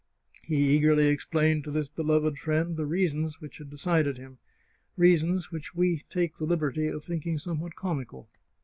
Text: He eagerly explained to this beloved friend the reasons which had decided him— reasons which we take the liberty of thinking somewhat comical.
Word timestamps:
He 0.45 0.75
eagerly 0.75 1.09
explained 1.09 1.63
to 1.65 1.69
this 1.69 1.87
beloved 1.87 2.39
friend 2.39 2.75
the 2.75 2.87
reasons 2.87 3.39
which 3.39 3.59
had 3.59 3.69
decided 3.69 4.17
him— 4.17 4.39
reasons 4.97 5.51
which 5.51 5.75
we 5.75 6.05
take 6.09 6.37
the 6.37 6.45
liberty 6.45 6.87
of 6.87 7.03
thinking 7.03 7.37
somewhat 7.37 7.75
comical. 7.75 8.27